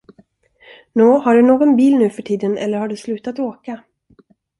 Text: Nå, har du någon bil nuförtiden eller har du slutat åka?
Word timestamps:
Nå, 0.95 1.17
har 1.19 1.33
du 1.35 1.41
någon 1.41 1.75
bil 1.75 1.97
nuförtiden 1.97 2.57
eller 2.57 2.77
har 2.77 2.87
du 2.87 2.97
slutat 2.97 3.39
åka? 3.39 3.83